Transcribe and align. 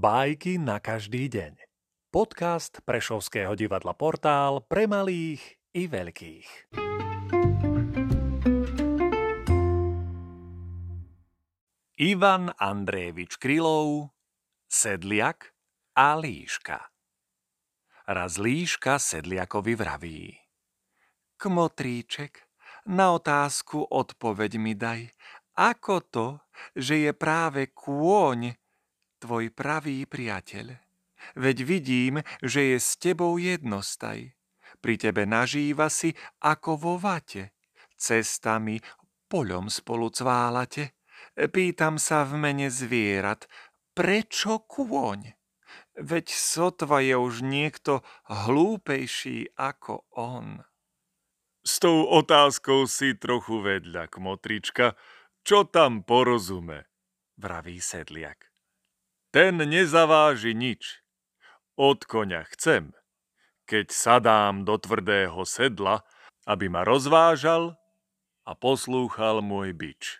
Bajky 0.00 0.56
na 0.56 0.80
každý 0.80 1.28
deň. 1.28 1.60
Podcast 2.08 2.80
Prešovského 2.88 3.52
divadla 3.52 3.92
Portál 3.92 4.64
pre 4.64 4.88
malých 4.88 5.60
i 5.76 5.84
veľkých. 5.92 6.72
Ivan 12.00 12.48
Andrejevič 12.56 13.36
Krylov, 13.36 14.16
Sedliak 14.72 15.52
a 15.92 16.16
Líška. 16.16 16.80
Raz 18.08 18.40
Líška 18.40 18.96
Sedliakovi 18.96 19.76
vraví. 19.76 20.32
Kmotríček, 21.36 22.48
na 22.88 23.12
otázku 23.12 23.84
odpoveď 23.84 24.56
mi 24.56 24.72
daj, 24.72 25.12
ako 25.60 25.94
to, 26.08 26.26
že 26.72 27.04
je 27.04 27.12
práve 27.12 27.68
kôň 27.76 28.56
tvoj 29.20 29.52
pravý 29.52 30.08
priateľ. 30.08 30.80
Veď 31.36 31.56
vidím, 31.68 32.14
že 32.40 32.74
je 32.74 32.78
s 32.80 32.96
tebou 32.96 33.36
jednostaj. 33.36 34.32
Pri 34.80 34.94
tebe 34.96 35.28
nažíva 35.28 35.92
si 35.92 36.16
ako 36.40 36.80
vo 36.80 36.94
vate. 36.96 37.52
Cestami, 38.00 38.80
poľom 39.28 39.68
spolu 39.68 40.08
cválate. 40.08 40.96
Pýtam 41.36 42.00
sa 42.00 42.24
v 42.24 42.40
mene 42.40 42.72
zvierat, 42.72 43.44
prečo 43.92 44.64
kôň? 44.64 45.36
Veď 46.00 46.32
sotva 46.32 47.04
je 47.04 47.14
už 47.14 47.44
niekto 47.44 48.00
hlúpejší 48.26 49.52
ako 49.54 50.08
on. 50.16 50.64
S 51.60 51.76
tou 51.76 52.08
otázkou 52.08 52.88
si 52.88 53.12
trochu 53.20 53.60
vedľa, 53.60 54.08
kmotrička. 54.08 54.96
Čo 55.44 55.68
tam 55.68 56.00
porozume? 56.00 56.88
vraví 57.36 57.80
sedliak. 57.80 58.49
Ten 59.30 59.62
nezaváži 59.62 60.58
nič. 60.58 61.06
Od 61.78 62.02
koňa 62.02 62.50
chcem, 62.50 62.90
keď 63.62 63.94
sadám 63.94 64.66
do 64.66 64.74
tvrdého 64.74 65.46
sedla, 65.46 66.02
aby 66.50 66.66
ma 66.66 66.82
rozvážal 66.82 67.78
a 68.42 68.58
poslúchal 68.58 69.38
môj 69.38 69.70
bič. 69.70 70.18